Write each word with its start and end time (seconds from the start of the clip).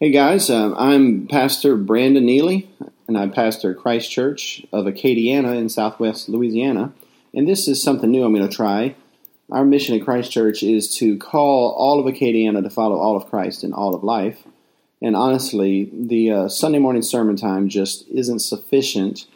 Hey 0.00 0.12
guys, 0.12 0.48
um, 0.48 0.76
I'm 0.78 1.26
Pastor 1.26 1.76
Brandon 1.76 2.24
Nealy, 2.24 2.68
and 3.08 3.18
I 3.18 3.26
pastor 3.26 3.74
Christ 3.74 4.08
Church 4.08 4.64
of 4.72 4.84
Acadiana 4.84 5.56
in 5.56 5.68
southwest 5.68 6.28
Louisiana. 6.28 6.92
And 7.34 7.48
this 7.48 7.66
is 7.66 7.82
something 7.82 8.08
new 8.08 8.22
I'm 8.22 8.32
going 8.32 8.48
to 8.48 8.56
try. 8.56 8.94
Our 9.50 9.64
mission 9.64 9.96
at 9.96 10.04
Christ 10.04 10.30
Church 10.30 10.62
is 10.62 10.94
to 10.98 11.18
call 11.18 11.72
all 11.72 11.98
of 11.98 12.06
Acadiana 12.06 12.62
to 12.62 12.70
follow 12.70 12.96
all 12.96 13.16
of 13.16 13.26
Christ 13.26 13.64
in 13.64 13.72
all 13.72 13.92
of 13.92 14.04
life. 14.04 14.44
And 15.02 15.16
honestly, 15.16 15.90
the 15.92 16.30
uh, 16.30 16.48
Sunday 16.48 16.78
morning 16.78 17.02
sermon 17.02 17.34
time 17.34 17.68
just 17.68 18.06
isn't 18.08 18.38
sufficient 18.38 19.26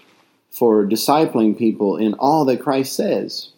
for 0.49 0.87
discipling 0.87 1.59
people 1.59 1.97
in 1.97 2.15
all 2.21 2.45
that 2.45 2.63
Christ 2.63 2.95
says. 2.95 3.51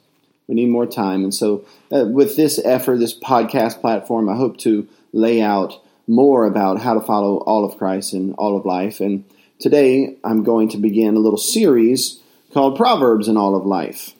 We 0.48 0.54
need 0.54 0.70
more 0.70 0.86
time. 0.86 1.22
And 1.22 1.34
so, 1.34 1.66
uh, 1.92 2.06
with 2.06 2.36
this 2.36 2.58
effort, 2.64 2.96
this 2.96 3.18
podcast 3.18 3.82
platform, 3.82 4.26
I 4.30 4.36
hope 4.36 4.56
to 4.60 4.88
lay 5.12 5.42
out 5.42 5.83
more 6.06 6.44
about 6.44 6.80
how 6.80 6.94
to 6.94 7.00
follow 7.00 7.38
all 7.38 7.64
of 7.64 7.78
Christ 7.78 8.14
in 8.14 8.34
all 8.34 8.56
of 8.56 8.64
life. 8.64 9.00
And 9.00 9.24
today 9.58 10.16
I'm 10.24 10.42
going 10.42 10.68
to 10.70 10.76
begin 10.76 11.16
a 11.16 11.20
little 11.20 11.38
series 11.38 12.20
called 12.52 12.76
Proverbs 12.76 13.28
in 13.28 13.36
All 13.36 13.56
of 13.56 13.66
Life. 13.66 14.14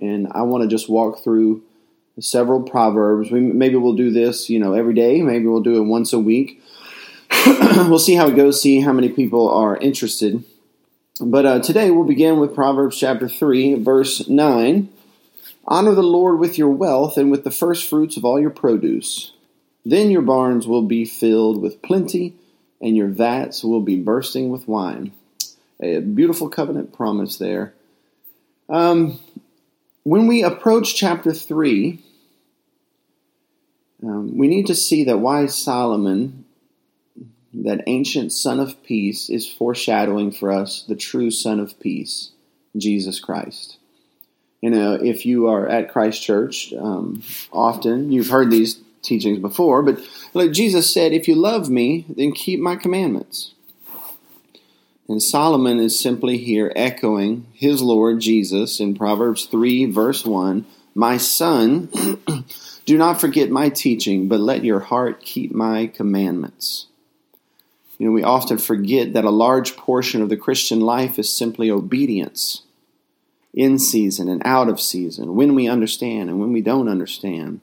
And 0.00 0.28
I 0.32 0.42
want 0.42 0.62
to 0.62 0.68
just 0.68 0.88
walk 0.88 1.22
through 1.22 1.62
several 2.18 2.62
proverbs. 2.62 3.30
We, 3.30 3.40
maybe 3.40 3.76
we'll 3.76 3.94
do 3.94 4.10
this, 4.10 4.48
you 4.48 4.58
know, 4.58 4.72
every 4.72 4.94
day. 4.94 5.22
Maybe 5.22 5.46
we'll 5.46 5.60
do 5.60 5.76
it 5.76 5.86
once 5.86 6.12
a 6.12 6.18
week. 6.18 6.62
we'll 7.46 7.98
see 7.98 8.14
how 8.14 8.28
it 8.28 8.36
goes, 8.36 8.60
see 8.60 8.80
how 8.80 8.92
many 8.92 9.08
people 9.08 9.48
are 9.48 9.76
interested. 9.76 10.44
But 11.20 11.46
uh, 11.46 11.60
today 11.60 11.90
we'll 11.90 12.04
begin 12.04 12.38
with 12.38 12.54
Proverbs 12.54 12.98
chapter 12.98 13.28
3, 13.28 13.74
verse 13.82 14.28
9. 14.28 14.88
Honor 15.68 15.94
the 15.94 16.02
Lord 16.02 16.38
with 16.38 16.58
your 16.58 16.68
wealth 16.68 17.16
and 17.16 17.30
with 17.30 17.44
the 17.44 17.50
first 17.50 17.88
fruits 17.88 18.16
of 18.16 18.24
all 18.24 18.40
your 18.40 18.50
produce. 18.50 19.32
Then 19.86 20.10
your 20.10 20.22
barns 20.22 20.66
will 20.66 20.82
be 20.82 21.04
filled 21.04 21.62
with 21.62 21.80
plenty, 21.80 22.34
and 22.80 22.96
your 22.96 23.06
vats 23.06 23.62
will 23.62 23.80
be 23.80 23.94
bursting 23.94 24.48
with 24.50 24.66
wine. 24.66 25.12
A 25.80 26.00
beautiful 26.00 26.48
covenant 26.48 26.92
promise 26.92 27.36
there. 27.36 27.72
Um, 28.68 29.20
when 30.02 30.26
we 30.26 30.42
approach 30.42 30.96
chapter 30.96 31.32
3, 31.32 32.02
um, 34.02 34.36
we 34.36 34.48
need 34.48 34.66
to 34.66 34.74
see 34.74 35.04
that 35.04 35.18
wise 35.18 35.54
Solomon, 35.54 36.44
that 37.54 37.84
ancient 37.86 38.32
son 38.32 38.58
of 38.58 38.82
peace, 38.82 39.30
is 39.30 39.48
foreshadowing 39.48 40.32
for 40.32 40.50
us 40.50 40.82
the 40.82 40.96
true 40.96 41.30
son 41.30 41.60
of 41.60 41.78
peace, 41.78 42.32
Jesus 42.76 43.20
Christ. 43.20 43.76
You 44.60 44.70
know, 44.70 44.94
if 44.94 45.24
you 45.24 45.46
are 45.46 45.68
at 45.68 45.92
Christ 45.92 46.24
Church, 46.24 46.72
um, 46.72 47.22
often 47.52 48.10
you've 48.10 48.30
heard 48.30 48.50
these 48.50 48.80
teachings 49.06 49.38
before, 49.38 49.82
but 49.82 49.98
like 50.34 50.52
Jesus 50.52 50.92
said, 50.92 51.12
if 51.12 51.28
you 51.28 51.34
love 51.34 51.70
me, 51.70 52.04
then 52.08 52.32
keep 52.32 52.60
my 52.60 52.76
commandments. 52.76 53.54
And 55.08 55.22
Solomon 55.22 55.78
is 55.78 55.98
simply 55.98 56.36
here 56.38 56.72
echoing 56.74 57.46
his 57.54 57.80
Lord 57.80 58.20
Jesus 58.20 58.80
in 58.80 58.96
Proverbs 58.96 59.46
3, 59.46 59.86
verse 59.86 60.24
1 60.24 60.66
My 60.94 61.16
son, 61.16 61.88
do 62.84 62.98
not 62.98 63.20
forget 63.20 63.50
my 63.50 63.68
teaching, 63.68 64.26
but 64.26 64.40
let 64.40 64.64
your 64.64 64.80
heart 64.80 65.20
keep 65.20 65.52
my 65.54 65.86
commandments. 65.86 66.86
You 67.98 68.06
know, 68.06 68.12
we 68.12 68.24
often 68.24 68.58
forget 68.58 69.12
that 69.14 69.24
a 69.24 69.30
large 69.30 69.76
portion 69.76 70.20
of 70.22 70.28
the 70.28 70.36
Christian 70.36 70.80
life 70.80 71.18
is 71.18 71.32
simply 71.32 71.70
obedience 71.70 72.62
in 73.54 73.78
season 73.78 74.28
and 74.28 74.42
out 74.44 74.68
of 74.68 74.80
season, 74.80 75.34
when 75.34 75.54
we 75.54 75.66
understand 75.66 76.28
and 76.28 76.38
when 76.38 76.52
we 76.52 76.60
don't 76.60 76.88
understand. 76.88 77.60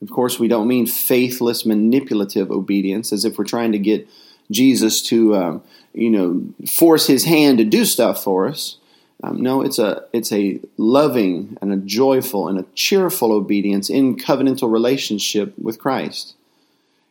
Of 0.00 0.10
course, 0.10 0.38
we 0.38 0.48
don't 0.48 0.68
mean 0.68 0.86
faithless, 0.86 1.66
manipulative 1.66 2.50
obedience, 2.50 3.12
as 3.12 3.24
if 3.24 3.36
we're 3.36 3.44
trying 3.44 3.72
to 3.72 3.78
get 3.78 4.08
Jesus 4.50 5.02
to, 5.02 5.36
um, 5.36 5.62
you 5.92 6.10
know, 6.10 6.44
force 6.66 7.06
His 7.06 7.24
hand 7.24 7.58
to 7.58 7.64
do 7.64 7.84
stuff 7.84 8.22
for 8.22 8.46
us. 8.46 8.76
Um, 9.22 9.42
no, 9.42 9.62
it's 9.62 9.80
a 9.80 10.04
it's 10.12 10.30
a 10.32 10.60
loving 10.76 11.58
and 11.60 11.72
a 11.72 11.76
joyful 11.76 12.46
and 12.46 12.58
a 12.58 12.66
cheerful 12.74 13.32
obedience 13.32 13.90
in 13.90 14.16
covenantal 14.16 14.70
relationship 14.70 15.58
with 15.58 15.80
Christ. 15.80 16.34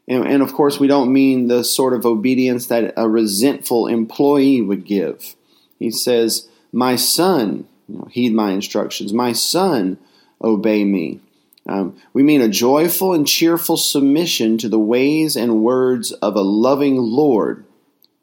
And, 0.08 0.26
and 0.26 0.42
of 0.42 0.54
course, 0.54 0.80
we 0.80 0.88
don't 0.88 1.12
mean 1.12 1.48
the 1.48 1.64
sort 1.66 1.94
of 1.94 2.06
obedience 2.06 2.68
that 2.68 2.94
a 2.96 3.10
resentful 3.10 3.88
employee 3.88 4.62
would 4.62 4.86
give. 4.86 5.36
He 5.80 5.92
says, 5.92 6.48
"My 6.72 6.96
son, 6.96 7.68
you 7.90 7.98
know, 7.98 8.08
heed 8.10 8.34
my 8.34 8.52
instructions. 8.52 9.12
My 9.12 9.34
son, 9.34 9.98
obey 10.42 10.86
me." 10.86 11.20
Um, 11.68 11.98
we 12.14 12.24
mean 12.24 12.42
a 12.42 12.48
joyful 12.48 13.14
and 13.14 13.28
cheerful 13.28 13.76
submission 13.76 14.58
to 14.60 14.70
the 14.70 14.80
ways 14.80 15.36
and 15.36 15.62
words 15.62 16.14
of 16.14 16.36
a 16.36 16.42
loving 16.42 16.98
Lord 16.98 17.66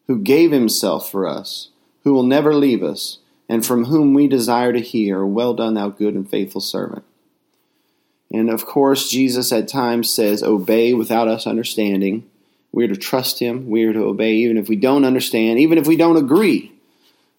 who 0.06 0.19
gave 0.19 0.50
himself 0.50 1.10
for 1.10 1.28
us, 1.28 1.69
who 2.05 2.15
will 2.15 2.22
never 2.22 2.55
leave 2.55 2.82
us, 2.82 3.19
and 3.49 3.65
from 3.65 3.87
whom 3.87 4.15
we 4.15 4.27
desire 4.28 4.72
to 4.72 4.81
hear, 4.81 5.25
Well 5.25 5.53
done, 5.53 5.75
thou 5.75 5.91
good 5.91 6.15
and 6.15 6.28
faithful 6.28 6.62
servant. 6.62 7.05
And 8.32 8.50
of 8.50 8.65
course, 8.65 9.10
Jesus 9.10 9.53
at 9.53 9.69
times 9.69 10.11
says, 10.11 10.43
Obey 10.43 10.94
without 10.94 11.28
us 11.28 11.47
understanding. 11.47 12.28
We 12.72 12.84
are 12.84 12.88
to 12.88 12.97
trust 12.97 13.38
him. 13.38 13.69
We 13.69 13.84
are 13.84 13.93
to 13.93 14.05
obey 14.05 14.32
even 14.32 14.56
if 14.56 14.69
we 14.69 14.76
don't 14.76 15.05
understand, 15.05 15.61
even 15.61 15.78
if 15.78 15.87
we 15.87 15.97
don't 15.97 16.16
agree. 16.16 16.72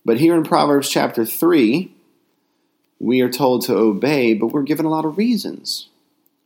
But 0.06 0.20
here 0.20 0.36
in 0.36 0.44
Proverbs 0.44 0.90
chapter 0.90 1.26
3, 1.26 1.92
we 3.00 3.22
are 3.22 3.30
told 3.30 3.66
to 3.66 3.76
obey, 3.76 4.36
but 4.36 4.48
we're 4.48 4.62
given 4.62 4.86
a 4.86 4.90
lot 4.90 5.04
of 5.04 5.18
reasons. 5.18 5.90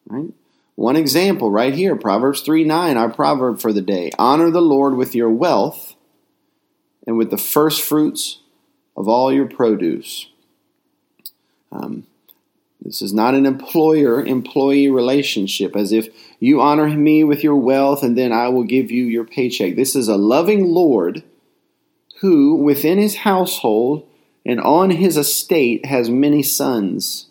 Right? 0.10 0.34
One 0.76 0.96
example 0.96 1.52
right 1.52 1.74
here, 1.74 1.96
Proverbs 1.96 2.42
3 2.42 2.64
9, 2.64 2.98
our 2.98 3.10
proverb 3.10 3.60
for 3.60 3.72
the 3.72 3.82
day. 3.82 4.12
Honor 4.18 4.50
the 4.50 4.62
Lord 4.62 4.96
with 4.96 5.14
your 5.14 5.30
wealth 5.30 5.96
and 7.06 7.18
with 7.18 7.32
the 7.32 7.38
first 7.38 7.82
fruits 7.82 8.40
of 8.96 9.08
all 9.08 9.32
your 9.32 9.46
produce. 9.48 10.30
Um, 11.72 12.06
this 12.82 13.02
is 13.02 13.14
not 13.14 13.36
an 13.36 13.46
employer 13.46 14.24
employee 14.24 14.90
relationship, 14.90 15.76
as 15.76 15.92
if 15.92 16.08
you 16.40 16.62
honor 16.62 16.88
me 16.88 17.24
with 17.24 17.44
your 17.44 17.56
wealth 17.56 18.04
and 18.04 18.18
then 18.18 18.32
I 18.32 18.48
will 18.48 18.64
give 18.64 18.90
you 18.90 19.06
your 19.06 19.26
paycheck. 19.26 19.76
This 19.76 19.96
is 19.96 20.08
a 20.08 20.18
loving 20.18 20.66
Lord 20.66 21.24
who, 22.22 22.56
within 22.56 22.98
his 22.98 23.18
household 23.18 24.08
and 24.46 24.60
on 24.60 24.92
his 24.92 25.18
estate, 25.18 25.86
has 25.86 26.10
many 26.10 26.42
sons. 26.42 27.29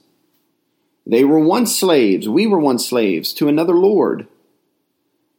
They 1.08 1.24
were 1.24 1.40
once 1.40 1.74
slaves, 1.74 2.28
we 2.28 2.46
were 2.46 2.58
once 2.58 2.86
slaves 2.86 3.32
to 3.34 3.48
another 3.48 3.72
Lord, 3.72 4.28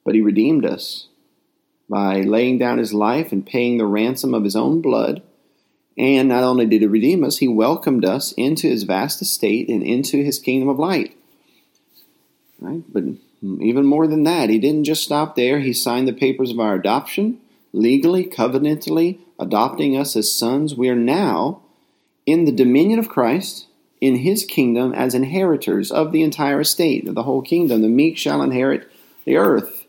but 0.04 0.16
he 0.16 0.22
redeemed 0.22 0.66
us 0.66 1.08
by 1.88 2.22
laying 2.22 2.58
down 2.58 2.80
his 2.80 2.92
life 2.92 3.32
and 3.32 3.46
paying 3.46 3.78
the 3.78 3.86
ransom 3.86 4.34
of 4.34 4.44
his 4.44 4.56
own 4.56 4.82
blood. 4.82 5.22
And 5.96 6.28
not 6.28 6.44
only 6.44 6.66
did 6.66 6.82
he 6.82 6.88
redeem 6.88 7.24
us, 7.24 7.38
he 7.38 7.48
welcomed 7.48 8.04
us 8.04 8.32
into 8.32 8.68
his 8.68 8.84
vast 8.84 9.22
estate 9.22 9.70
and 9.70 9.84
into 9.84 10.24
his 10.24 10.40
kingdom 10.40 10.70
of 10.70 10.80
light. 10.80 11.16
Right? 12.60 12.84
But 12.92 13.04
even 13.44 13.86
more 13.86 14.08
than 14.08 14.24
that, 14.24 14.50
he 14.50 14.58
didn't 14.58 14.86
just 14.86 15.04
stop 15.04 15.36
there. 15.36 15.60
He 15.60 15.74
signed 15.74 16.08
the 16.08 16.14
papers 16.14 16.52
of 16.52 16.60
our 16.60 16.74
adoption, 16.74 17.40
legally, 17.74 18.26
covenantally, 18.26 19.20
adopting 19.38 19.96
us 19.96 20.16
as 20.16 20.34
sons. 20.34 20.74
We 20.74 20.90
are 20.90 20.96
now 20.96 21.62
in 22.26 22.46
the 22.46 22.52
dominion 22.52 22.98
of 22.98 23.10
Christ 23.10 23.68
in 24.02 24.16
his 24.16 24.46
kingdom 24.46 24.94
as 24.94 25.14
inheritors 25.14 25.92
of 25.92 26.12
the 26.12 26.22
entire 26.22 26.62
estate, 26.62 27.08
of 27.08 27.16
the 27.16 27.24
whole 27.24 27.42
kingdom. 27.42 27.82
The 27.82 27.90
meek 27.90 28.18
shall 28.18 28.42
inherit 28.42 28.90
the 29.26 29.38
earth. 29.38 29.86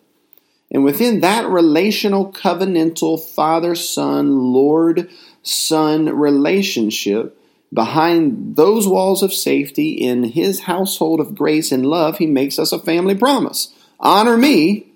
And 0.71 0.85
within 0.85 1.21
that 1.21 1.49
relational, 1.49 2.33
covenantal 2.33 3.21
father 3.21 3.75
son, 3.75 4.53
Lord 4.53 5.11
son 5.43 6.07
relationship, 6.17 7.37
behind 7.73 8.57
those 8.57 8.87
walls 8.87 9.23
of 9.23 9.33
safety 9.33 9.93
in 9.93 10.25
his 10.25 10.61
household 10.61 11.21
of 11.21 11.35
grace 11.35 11.73
and 11.73 11.87
love, 11.87 12.19
he 12.19 12.27
makes 12.27 12.59
us 12.59 12.73
a 12.73 12.79
family 12.79 13.15
promise. 13.15 13.73
Honor 13.99 14.37
me, 14.37 14.87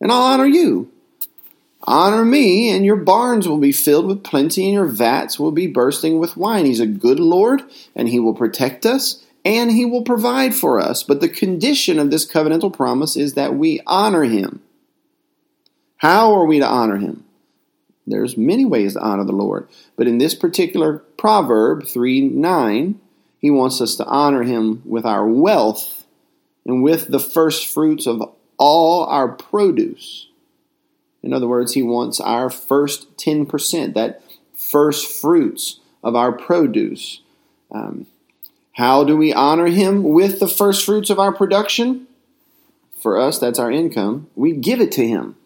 and 0.00 0.10
I'll 0.10 0.22
honor 0.22 0.46
you. 0.46 0.90
Honor 1.90 2.22
me, 2.22 2.68
and 2.68 2.84
your 2.84 2.96
barns 2.96 3.48
will 3.48 3.56
be 3.56 3.72
filled 3.72 4.04
with 4.04 4.22
plenty, 4.22 4.66
and 4.66 4.74
your 4.74 4.84
vats 4.84 5.38
will 5.38 5.52
be 5.52 5.66
bursting 5.66 6.18
with 6.18 6.36
wine. 6.36 6.66
He's 6.66 6.80
a 6.80 6.86
good 6.86 7.18
Lord, 7.18 7.62
and 7.96 8.10
He 8.10 8.20
will 8.20 8.34
protect 8.34 8.84
us, 8.84 9.24
and 9.42 9.70
He 9.70 9.86
will 9.86 10.02
provide 10.02 10.54
for 10.54 10.78
us. 10.78 11.02
But 11.02 11.22
the 11.22 11.30
condition 11.30 11.98
of 11.98 12.10
this 12.10 12.30
covenantal 12.30 12.74
promise 12.74 13.16
is 13.16 13.32
that 13.34 13.54
we 13.54 13.80
honor 13.86 14.24
Him. 14.24 14.60
How 15.96 16.34
are 16.34 16.44
we 16.44 16.58
to 16.58 16.66
honor 16.66 16.98
Him? 16.98 17.24
There's 18.06 18.36
many 18.36 18.66
ways 18.66 18.92
to 18.92 19.00
honor 19.00 19.24
the 19.24 19.32
Lord, 19.32 19.66
but 19.96 20.06
in 20.06 20.18
this 20.18 20.34
particular 20.34 20.98
proverb 21.16 21.86
3 21.86 22.20
9, 22.20 23.00
He 23.38 23.50
wants 23.50 23.80
us 23.80 23.96
to 23.96 24.04
honor 24.04 24.42
Him 24.42 24.82
with 24.84 25.06
our 25.06 25.26
wealth 25.26 26.04
and 26.66 26.82
with 26.82 27.08
the 27.08 27.18
first 27.18 27.66
fruits 27.66 28.06
of 28.06 28.22
all 28.58 29.06
our 29.06 29.28
produce. 29.28 30.28
In 31.22 31.32
other 31.32 31.48
words, 31.48 31.74
he 31.74 31.82
wants 31.82 32.20
our 32.20 32.48
first 32.48 33.16
10%, 33.16 33.94
that 33.94 34.22
first 34.54 35.10
fruits 35.20 35.80
of 36.02 36.14
our 36.14 36.32
produce. 36.32 37.22
Um, 37.70 38.06
how 38.72 39.02
do 39.02 39.16
we 39.16 39.32
honor 39.32 39.66
him 39.66 40.02
with 40.04 40.38
the 40.38 40.46
first 40.46 40.84
fruits 40.84 41.10
of 41.10 41.18
our 41.18 41.32
production? 41.32 42.06
For 43.00 43.18
us, 43.18 43.38
that's 43.38 43.58
our 43.58 43.70
income. 43.70 44.28
We 44.34 44.52
give 44.52 44.80
it 44.80 44.92
to 44.92 45.06
him. 45.06 45.36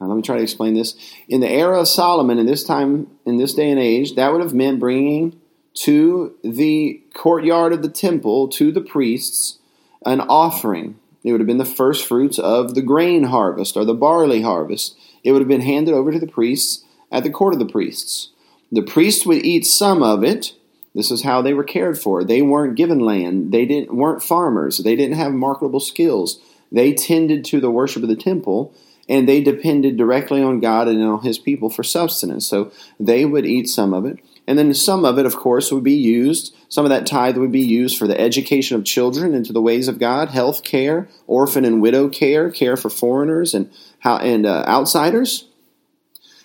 Uh, 0.00 0.06
let 0.06 0.16
me 0.16 0.22
try 0.22 0.36
to 0.36 0.42
explain 0.42 0.74
this. 0.74 0.94
In 1.28 1.40
the 1.40 1.50
era 1.50 1.80
of 1.80 1.88
Solomon, 1.88 2.38
in 2.38 2.46
this 2.46 2.62
time, 2.62 3.08
in 3.26 3.36
this 3.36 3.54
day 3.54 3.70
and 3.70 3.80
age, 3.80 4.14
that 4.14 4.32
would 4.32 4.40
have 4.40 4.54
meant 4.54 4.78
bringing 4.78 5.40
to 5.74 6.34
the 6.42 7.02
courtyard 7.14 7.72
of 7.72 7.82
the 7.82 7.88
temple 7.88 8.48
to 8.48 8.72
the 8.72 8.80
priests 8.80 9.58
an 10.04 10.20
offering. 10.20 10.98
It 11.24 11.32
would 11.32 11.40
have 11.40 11.46
been 11.46 11.58
the 11.58 11.64
first 11.64 12.06
fruits 12.06 12.38
of 12.38 12.74
the 12.74 12.82
grain 12.82 13.24
harvest 13.24 13.76
or 13.76 13.84
the 13.84 13.94
barley 13.94 14.42
harvest. 14.42 14.96
It 15.24 15.32
would 15.32 15.40
have 15.40 15.48
been 15.48 15.60
handed 15.60 15.94
over 15.94 16.12
to 16.12 16.18
the 16.18 16.26
priests 16.26 16.84
at 17.10 17.22
the 17.22 17.30
court 17.30 17.54
of 17.54 17.58
the 17.58 17.66
priests. 17.66 18.30
The 18.70 18.82
priests 18.82 19.26
would 19.26 19.44
eat 19.44 19.66
some 19.66 20.02
of 20.02 20.22
it. 20.22 20.54
This 20.94 21.10
is 21.10 21.22
how 21.22 21.42
they 21.42 21.54
were 21.54 21.64
cared 21.64 21.98
for. 21.98 22.24
They 22.24 22.42
weren't 22.42 22.76
given 22.76 22.98
land. 22.98 23.52
They 23.52 23.66
didn't 23.66 23.94
weren't 23.94 24.22
farmers. 24.22 24.78
They 24.78 24.96
didn't 24.96 25.16
have 25.16 25.32
marketable 25.32 25.80
skills. 25.80 26.40
They 26.70 26.92
tended 26.92 27.44
to 27.46 27.60
the 27.60 27.70
worship 27.70 28.02
of 28.02 28.08
the 28.08 28.16
temple 28.16 28.74
and 29.08 29.28
they 29.28 29.40
depended 29.40 29.96
directly 29.96 30.42
on 30.42 30.60
God 30.60 30.86
and 30.86 31.02
on 31.02 31.22
his 31.22 31.38
people 31.38 31.70
for 31.70 31.82
sustenance. 31.82 32.46
So 32.46 32.70
they 33.00 33.24
would 33.24 33.46
eat 33.46 33.68
some 33.68 33.94
of 33.94 34.04
it. 34.04 34.18
And 34.48 34.58
then 34.58 34.72
some 34.72 35.04
of 35.04 35.18
it, 35.18 35.26
of 35.26 35.36
course, 35.36 35.70
would 35.70 35.84
be 35.84 35.92
used, 35.92 36.56
some 36.70 36.86
of 36.86 36.88
that 36.88 37.06
tithe 37.06 37.36
would 37.36 37.52
be 37.52 37.60
used 37.60 37.98
for 37.98 38.06
the 38.06 38.18
education 38.18 38.78
of 38.78 38.84
children 38.86 39.34
into 39.34 39.52
the 39.52 39.60
ways 39.60 39.88
of 39.88 39.98
God, 39.98 40.30
health 40.30 40.64
care, 40.64 41.06
orphan 41.26 41.66
and 41.66 41.82
widow 41.82 42.08
care, 42.08 42.50
care 42.50 42.74
for 42.74 42.88
foreigners 42.88 43.52
and, 43.52 43.70
and 44.02 44.46
uh, 44.46 44.64
outsiders. 44.66 45.48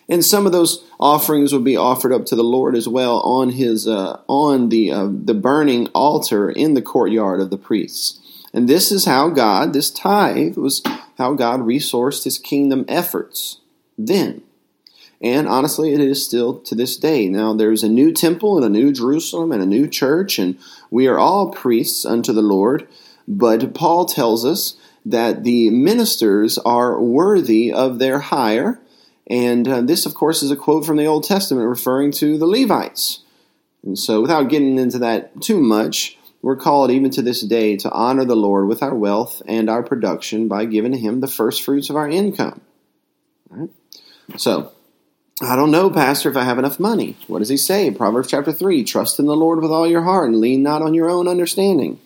And 0.10 0.24
some 0.24 0.46
of 0.46 0.52
those 0.52 0.84
offerings 1.00 1.54
would 1.54 1.64
be 1.64 1.78
offered 1.78 2.12
up 2.12 2.26
to 2.26 2.36
the 2.36 2.44
Lord 2.44 2.76
as 2.76 2.90
well 2.90 3.22
on 3.22 3.52
his 3.52 3.88
uh, 3.88 4.20
on 4.28 4.68
the 4.68 4.92
uh, 4.92 5.08
the 5.10 5.34
burning 5.34 5.88
altar 5.96 6.50
in 6.50 6.74
the 6.74 6.82
courtyard 6.82 7.40
of 7.40 7.52
the 7.52 7.58
priests. 7.58 8.20
And 8.54 8.68
this 8.68 8.92
is 8.92 9.06
how 9.06 9.30
God, 9.30 9.72
this 9.72 9.90
tithe 9.90 10.58
was 10.58 10.84
how 11.18 11.36
God 11.36 11.62
resourced 11.62 12.26
his 12.26 12.38
kingdom 12.38 12.84
efforts 12.90 13.62
then. 13.98 14.44
And 15.24 15.48
honestly, 15.48 15.94
it 15.94 16.02
is 16.02 16.24
still 16.24 16.60
to 16.60 16.76
this 16.76 16.98
day. 16.98 17.30
Now, 17.30 17.54
there's 17.54 17.82
a 17.82 17.90
new 17.90 18.12
temple 18.12 18.58
and 18.58 18.66
a 18.66 18.70
new 18.70 18.92
Jerusalem 18.92 19.54
and 19.54 19.64
a 19.64 19.66
new 19.66 19.88
church, 19.88 20.38
and 20.38 20.60
we 20.92 21.08
are 21.08 21.18
all 21.18 21.50
priests 21.50 22.06
unto 22.06 22.34
the 22.34 22.42
Lord. 22.42 22.86
But 23.26 23.74
Paul 23.74 24.06
tells 24.06 24.46
us 24.46 24.76
that 25.06 25.46
the 25.46 25.70
ministers 25.70 26.58
are 26.58 27.02
worthy 27.02 27.72
of 27.72 28.00
their 28.00 28.20
hire. 28.20 28.82
And 29.26 29.66
uh, 29.66 29.82
this, 29.82 30.06
of 30.06 30.14
course, 30.14 30.44
is 30.44 30.52
a 30.52 30.58
quote 30.58 30.86
from 30.86 30.98
the 30.98 31.06
Old 31.06 31.24
Testament 31.24 31.70
referring 31.70 32.12
to 32.14 32.38
the 32.38 32.46
Levites. 32.46 33.22
And 33.82 33.98
so, 33.98 34.22
without 34.22 34.50
getting 34.50 34.78
into 34.78 35.00
that 35.00 35.42
too 35.42 35.62
much, 35.62 36.18
we're 36.42 36.58
called 36.58 36.92
even 36.92 37.10
to 37.12 37.22
this 37.22 37.42
day 37.42 37.78
to 37.78 37.92
honor 37.92 38.26
the 38.26 38.36
Lord 38.36 38.68
with 38.68 38.84
our 38.84 38.94
wealth 38.94 39.42
and 39.46 39.70
our 39.70 39.84
production 39.84 40.50
by 40.50 40.66
giving 40.66 40.94
Him 40.94 41.22
the 41.22 41.28
first 41.28 41.64
fruits 41.64 41.90
of 41.90 41.96
our 41.96 42.10
income. 42.10 42.60
So, 44.36 44.74
I 45.42 45.56
don't 45.56 45.72
know, 45.72 45.90
Pastor, 45.90 46.30
if 46.30 46.38
I 46.38 46.44
have 46.44 46.60
enough 46.60 46.80
money. 46.80 47.18
What 47.28 47.40
does 47.40 47.50
he 47.50 47.58
say? 47.58 47.90
Proverbs 47.90 48.30
chapter 48.30 48.54
3 48.54 48.84
Trust 48.84 49.20
in 49.20 49.26
the 49.26 49.36
Lord 49.36 49.62
with 49.62 49.72
all 49.72 49.88
your 49.88 50.04
heart 50.04 50.30
and 50.30 50.40
lean 50.40 50.62
not 50.62 50.84
on 50.84 50.94
your 50.94 51.10
own 51.10 51.28
understanding. 51.28 52.00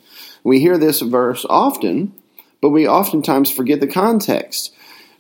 We 0.44 0.62
hear 0.62 0.78
this 0.78 1.02
verse 1.02 1.46
often, 1.50 2.14
but 2.62 2.70
we 2.70 2.88
oftentimes 2.88 3.52
forget 3.52 3.82
the 3.82 3.88
context. 3.88 4.74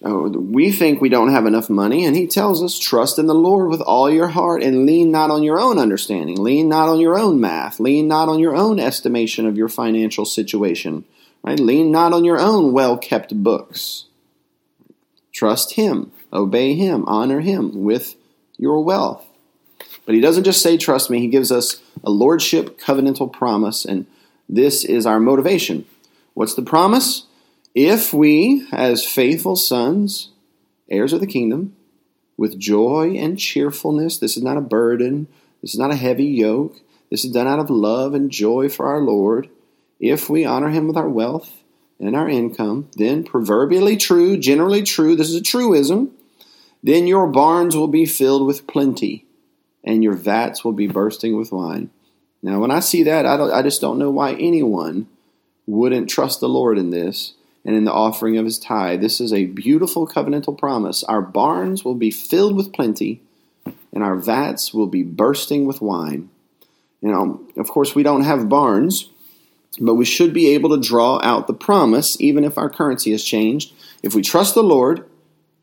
Uh, 0.05 0.29
we 0.29 0.71
think 0.71 1.01
we 1.01 1.09
don't 1.09 1.31
have 1.31 1.45
enough 1.45 1.69
money, 1.69 2.05
and 2.05 2.15
he 2.15 2.27
tells 2.27 2.63
us, 2.63 2.79
Trust 2.79 3.19
in 3.19 3.27
the 3.27 3.35
Lord 3.35 3.69
with 3.69 3.81
all 3.81 4.09
your 4.09 4.27
heart 4.27 4.63
and 4.63 4.85
lean 4.85 5.11
not 5.11 5.29
on 5.29 5.43
your 5.43 5.59
own 5.59 5.77
understanding. 5.77 6.37
Lean 6.37 6.69
not 6.69 6.87
on 6.87 7.01
your 7.01 7.17
own 7.17 7.41
math. 7.41 7.79
Lean 7.79 8.07
not 8.07 8.29
on 8.29 8.39
your 8.39 8.55
own 8.55 8.79
estimation 8.79 9.45
of 9.45 9.57
your 9.57 9.69
financial 9.69 10.23
situation. 10.23 11.03
Right? 11.43 11.59
Lean 11.59 11.91
not 11.91 12.13
on 12.13 12.23
your 12.23 12.39
own 12.39 12.71
well 12.71 12.97
kept 12.97 13.43
books. 13.43 14.05
Trust 15.33 15.73
him. 15.73 16.11
Obey 16.31 16.73
Him, 16.75 17.05
honor 17.07 17.39
Him 17.39 17.83
with 17.83 18.15
your 18.57 18.83
wealth. 18.83 19.25
But 20.05 20.15
He 20.15 20.21
doesn't 20.21 20.43
just 20.43 20.61
say, 20.61 20.77
Trust 20.77 21.09
me, 21.09 21.19
He 21.19 21.27
gives 21.27 21.51
us 21.51 21.81
a 22.03 22.09
lordship 22.09 22.79
covenantal 22.79 23.31
promise, 23.31 23.85
and 23.85 24.05
this 24.49 24.85
is 24.85 25.05
our 25.05 25.19
motivation. 25.19 25.85
What's 26.33 26.55
the 26.55 26.61
promise? 26.61 27.27
If 27.75 28.13
we, 28.13 28.67
as 28.71 29.05
faithful 29.05 29.55
sons, 29.55 30.31
heirs 30.89 31.13
of 31.13 31.19
the 31.19 31.27
kingdom, 31.27 31.75
with 32.37 32.59
joy 32.59 33.15
and 33.17 33.37
cheerfulness, 33.37 34.17
this 34.17 34.37
is 34.37 34.43
not 34.43 34.57
a 34.57 34.61
burden, 34.61 35.27
this 35.61 35.73
is 35.73 35.79
not 35.79 35.91
a 35.91 35.95
heavy 35.95 36.25
yoke, 36.25 36.79
this 37.09 37.25
is 37.25 37.31
done 37.31 37.47
out 37.47 37.59
of 37.59 37.69
love 37.69 38.13
and 38.13 38.29
joy 38.29 38.69
for 38.69 38.87
our 38.87 38.99
Lord. 38.99 39.49
If 39.99 40.29
we 40.29 40.45
honor 40.45 40.69
Him 40.69 40.87
with 40.87 40.97
our 40.97 41.09
wealth 41.09 41.63
and 41.99 42.15
our 42.15 42.29
income, 42.29 42.89
then 42.95 43.23
proverbially 43.23 43.97
true, 43.97 44.37
generally 44.37 44.83
true, 44.83 45.15
this 45.15 45.29
is 45.29 45.35
a 45.35 45.41
truism, 45.41 46.11
then 46.83 47.07
your 47.07 47.27
barns 47.27 47.75
will 47.75 47.87
be 47.87 48.05
filled 48.05 48.45
with 48.45 48.67
plenty, 48.67 49.25
and 49.83 50.03
your 50.03 50.13
vats 50.13 50.63
will 50.63 50.73
be 50.73 50.87
bursting 50.87 51.37
with 51.37 51.51
wine. 51.51 51.89
Now, 52.41 52.59
when 52.59 52.71
I 52.71 52.79
see 52.79 53.03
that, 53.03 53.25
I, 53.25 53.35
I 53.35 53.61
just 53.61 53.81
don't 53.81 53.97
know 53.97 54.11
why 54.11 54.33
anyone 54.33 55.07
wouldn't 55.65 56.09
trust 56.09 56.39
the 56.39 56.49
Lord 56.49 56.77
in 56.77 56.91
this 56.91 57.33
and 57.65 57.75
in 57.75 57.83
the 57.83 57.91
offering 57.91 58.37
of 58.37 58.45
his 58.45 58.59
tithe. 58.59 59.01
This 59.01 59.19
is 59.19 59.33
a 59.33 59.45
beautiful 59.45 60.07
covenantal 60.07 60.57
promise. 60.57 61.03
Our 61.03 61.21
barns 61.21 61.83
will 61.83 61.95
be 61.95 62.11
filled 62.11 62.55
with 62.55 62.71
plenty, 62.71 63.21
and 63.91 64.03
our 64.03 64.15
vats 64.15 64.73
will 64.73 64.87
be 64.87 65.03
bursting 65.03 65.65
with 65.65 65.81
wine. 65.81 66.29
You 67.01 67.11
know, 67.11 67.41
of 67.57 67.69
course, 67.69 67.93
we 67.93 68.03
don't 68.03 68.23
have 68.23 68.49
barns, 68.49 69.09
but 69.79 69.95
we 69.95 70.05
should 70.05 70.33
be 70.33 70.47
able 70.53 70.69
to 70.69 70.87
draw 70.87 71.19
out 71.21 71.47
the 71.47 71.53
promise, 71.53 72.19
even 72.21 72.43
if 72.43 72.57
our 72.57 72.69
currency 72.69 73.11
has 73.11 73.23
changed. 73.23 73.73
If 74.01 74.15
we 74.15 74.21
trust 74.21 74.55
the 74.55 74.63
Lord, 74.63 75.05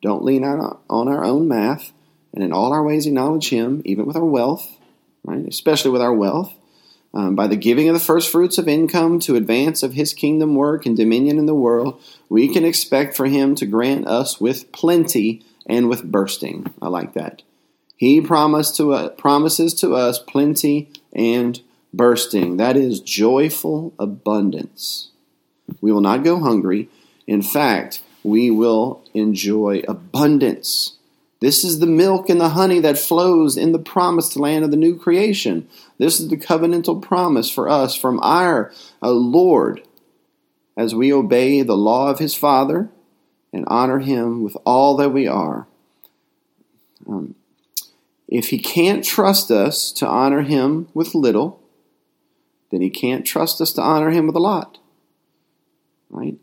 don't 0.05 0.23
lean 0.23 0.45
on 0.45 1.09
our 1.09 1.25
own 1.25 1.49
math, 1.49 1.93
and 2.35 2.45
in 2.45 2.53
all 2.53 2.73
our 2.73 2.85
ways 2.85 3.07
acknowledge 3.07 3.49
Him, 3.49 3.81
even 3.87 4.05
with 4.05 4.17
our 4.17 4.25
wealth, 4.25 4.79
right? 5.25 5.49
Especially 5.49 5.91
with 5.91 6.03
our 6.03 6.13
wealth. 6.13 6.53
Um, 7.15 7.35
by 7.37 7.47
the 7.47 7.57
giving 7.57 7.89
of 7.89 7.95
the 7.95 8.01
first 8.01 8.31
fruits 8.31 8.59
of 8.59 8.69
income 8.69 9.19
to 9.21 9.37
advance 9.37 9.83
of 9.83 9.95
His 9.95 10.13
kingdom 10.13 10.57
work 10.57 10.85
and 10.85 10.97
dominion 10.97 11.39
in 11.39 11.47
the 11.47 11.55
world, 11.55 12.03
we 12.29 12.53
can 12.53 12.65
expect 12.65 13.17
for 13.17 13.27
Him 13.27 13.55
to 13.55 13.67
grant 13.67 14.07
us 14.07 14.39
with 14.39 14.71
plenty 14.73 15.43
and 15.65 15.89
with 15.89 16.11
bursting. 16.11 16.73
I 16.83 16.89
like 16.89 17.15
that. 17.15 17.43
He 17.97 18.21
promised 18.21 18.77
to 18.77 18.93
uh, 18.93 19.09
promises 19.11 19.73
to 19.75 19.95
us 19.95 20.19
plenty 20.19 20.91
and 21.15 21.63
bursting. 21.95 22.59
That 22.59 22.77
is 22.77 23.01
joyful 23.01 23.95
abundance. 23.99 25.11
We 25.81 25.93
will 25.93 26.03
not 26.03 26.25
go 26.25 26.41
hungry. 26.41 26.91
In 27.27 27.41
fact, 27.41 28.03
we 28.25 28.51
will 28.51 29.05
enjoy 29.13 29.83
abundance. 29.87 30.97
This 31.41 31.63
is 31.63 31.79
the 31.79 31.87
milk 31.87 32.31
and 32.31 32.41
the 32.41 32.49
honey 32.51 32.81
that 32.81 32.99
flows 32.99 33.57
in 33.59 33.73
the 33.73 33.79
promised 33.79 34.37
land 34.37 34.65
of 34.65 34.71
the 34.71 34.79
new 34.79 34.97
creation. 34.97 35.69
This 35.99 36.19
is 36.19 36.29
the 36.29 36.39
covenantal 36.39 37.03
promise 37.03 37.51
for 37.51 37.69
us 37.69 37.95
from 37.95 38.19
our 38.23 38.73
uh, 39.03 39.11
Lord 39.11 39.83
as 40.77 40.95
we 40.95 41.13
obey 41.13 41.63
the 41.63 41.77
law 41.77 42.09
of 42.09 42.19
his 42.19 42.35
Father 42.35 42.89
and 43.53 43.65
honor 43.69 43.99
him 43.99 44.43
with 44.43 44.57
all 44.65 44.97
that 44.97 45.11
we 45.11 45.29
are. 45.29 45.67
Um, 47.07 47.35
if 48.27 48.49
he 48.49 48.59
can't 48.59 49.05
trust 49.05 49.51
us 49.51 49.93
to 49.93 50.07
honor 50.07 50.43
him 50.43 50.89
with 50.95 51.15
little, 51.15 51.61
then 52.71 52.81
he 52.81 52.91
can't 52.91 53.27
trust 53.27 53.61
us 53.61 53.73
to 53.75 53.83
honor 53.83 54.11
him 54.11 54.27
with 54.27 54.35
a 54.35 54.41
lot. 54.41 54.79
Right? 56.09 56.39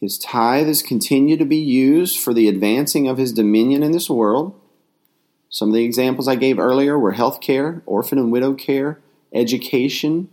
His 0.00 0.18
tithe 0.18 0.68
is 0.68 0.82
continued 0.82 1.38
to 1.40 1.44
be 1.44 1.58
used 1.58 2.18
for 2.18 2.32
the 2.32 2.48
advancing 2.48 3.06
of 3.06 3.18
his 3.18 3.32
dominion 3.32 3.82
in 3.82 3.92
this 3.92 4.08
world. 4.08 4.58
Some 5.50 5.68
of 5.68 5.74
the 5.74 5.84
examples 5.84 6.26
I 6.26 6.36
gave 6.36 6.58
earlier 6.58 6.98
were 6.98 7.12
health 7.12 7.40
care, 7.40 7.82
orphan 7.84 8.18
and 8.18 8.32
widow 8.32 8.54
care, 8.54 9.00
education, 9.32 10.28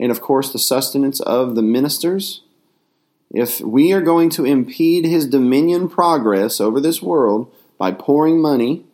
and 0.00 0.10
of 0.10 0.20
course 0.20 0.52
the 0.52 0.58
sustenance 0.58 1.20
of 1.20 1.56
the 1.56 1.62
ministers. 1.62 2.42
If 3.30 3.60
we 3.60 3.92
are 3.92 4.00
going 4.00 4.30
to 4.30 4.44
impede 4.44 5.04
his 5.04 5.26
dominion 5.26 5.88
progress 5.88 6.60
over 6.60 6.80
this 6.80 7.02
world 7.02 7.52
by 7.76 7.90
pouring 7.90 8.40
money 8.40 8.84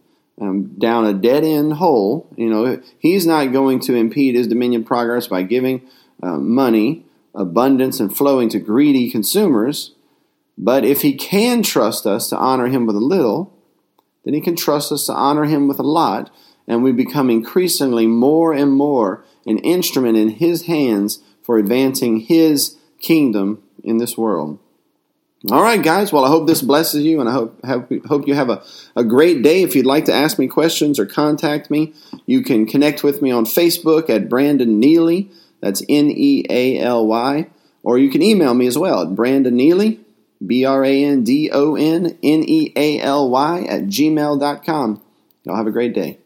um, 0.41 0.75
down 0.79 1.05
a 1.05 1.13
dead 1.13 1.45
end 1.45 1.75
hole, 1.75 2.27
you 2.37 2.49
know, 2.49 2.83
he's 2.99 3.27
not 3.27 3.53
going 3.53 3.79
to 3.81 3.95
impede 3.95 4.35
his 4.35 4.49
dominion 4.49 4.83
progress 4.83 5.27
by 5.29 5.43
giving 5.43 5.83
uh, 6.23 6.39
money 6.39 7.05
abundance 7.35 8.01
and 8.01 8.15
flowing 8.15 8.49
to 8.51 8.59
greedy 8.59 9.11
consumers. 9.11 9.95
But 10.59 10.85
if 10.85 11.03
he 11.03 11.15
can 11.15 11.63
trust 11.63 12.07
us 12.07 12.29
to 12.29 12.37
honor 12.37 12.67
him 12.67 12.87
with 12.87 12.97
a 12.97 13.01
little, 13.01 13.57
then 14.25 14.35
he 14.35 14.41
can 14.41 14.57
trust 14.57 14.93
us 14.93 15.07
to 15.07 15.13
honor 15.13 15.45
him 15.45 15.69
with 15.69 15.79
a 15.79 15.85
lot, 15.85 16.31
and 16.69 16.83
we 16.83 16.93
become 16.93 17.31
increasingly 17.31 18.07
more 18.07 18.53
and 18.53 18.73
more 18.73 19.25
an 19.47 19.59
instrument 19.59 20.17
in 20.19 20.29
his 20.29 20.67
hands 20.67 21.23
for 21.43 21.59
advancing 21.59 22.21
his 22.21 22.77
kingdom 23.01 23.63
in 23.83 23.99
this 23.99 24.17
world. 24.19 24.59
All 25.51 25.63
right, 25.63 25.83
guys. 25.83 26.13
Well, 26.13 26.27
I 26.27 26.29
hope 26.29 26.47
this 26.47 26.61
blesses 26.61 27.03
you, 27.03 27.19
and 27.19 27.29
I 27.29 27.33
hope 27.33 27.65
have, 27.65 27.89
hope 28.07 28.29
you 28.29 28.35
have 28.35 28.51
a, 28.51 28.63
a 28.95 29.03
great 29.03 29.43
day. 29.43 29.63
If 29.63 29.75
you'd 29.75 29.87
like 29.87 30.05
to 30.05 30.13
ask 30.13 30.39
me 30.39 30.47
questions 30.47 30.99
or 30.99 31.07
contact 31.07 31.71
me, 31.71 31.95
you 32.27 32.43
can 32.43 32.67
connect 32.67 33.03
with 33.03 33.23
me 33.23 33.31
on 33.31 33.47
Facebook 33.47 34.11
at 34.11 34.29
Brandon 34.29 34.81
Nealy. 34.81 35.33
That's 35.61 35.83
N 35.89 36.11
E 36.11 36.45
A 36.49 36.79
L 36.79 37.07
Y. 37.07 37.49
Or 37.83 37.99
you 37.99 38.11
can 38.11 38.23
email 38.23 38.55
me 38.55 38.67
as 38.67 38.77
well 38.77 39.03
at 39.03 39.15
Brandon 39.15 39.57
Nealy 39.57 40.01
B 40.45 40.65
R 40.65 40.85
A 40.85 41.05
N 41.05 41.23
D 41.23 41.51
O 41.53 41.77
N 41.77 42.19
N 42.23 42.45
E 42.47 42.73
A 42.77 43.01
L 43.01 43.31
Y, 43.31 43.63
at 43.65 43.83
gmail.com. 43.83 45.03
Y'all 45.45 45.57
have 45.57 45.67
a 45.67 45.71
great 45.71 45.95
day. 45.95 46.20